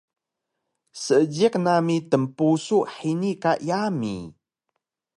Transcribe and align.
seejiq 1.03 1.53
nami 1.65 1.95
tnpusu 2.09 2.77
hini 2.95 3.31
ka 3.41 3.51
yami 3.67 4.15